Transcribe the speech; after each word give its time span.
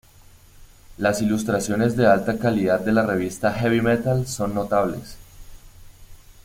Las 0.97 1.21
ilustraciones 1.21 1.95
de 1.95 2.07
alta 2.07 2.39
calidad 2.39 2.79
de 2.79 2.91
la 2.91 3.05
revista 3.05 3.53
Heavy 3.53 3.81
Metal 3.81 4.25
son 4.25 4.55
notables. 4.55 5.15